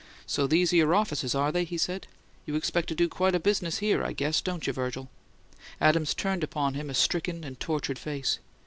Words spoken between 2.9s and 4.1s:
do quite a business here,